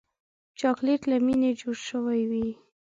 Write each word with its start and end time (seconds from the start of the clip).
چاکلېټ 0.59 1.01
له 1.11 1.17
مینې 1.25 1.51
جوړ 1.61 1.75
شوی 1.89 2.21
وي. 2.29 2.47